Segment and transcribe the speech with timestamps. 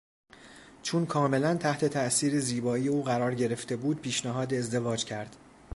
[0.83, 5.35] چون کاملا تحت تاثیر زیبایی او قرار گرفته بود پیشنهاد ازدواج کرد.